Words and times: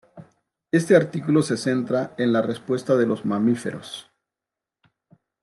Este 0.71 0.95
artículo 0.95 1.43
se 1.43 1.57
centra 1.57 2.15
en 2.17 2.33
la 2.33 2.41
respuesta 2.41 2.95
de 2.95 3.05
los 3.05 3.23
mamíferos. 3.23 4.09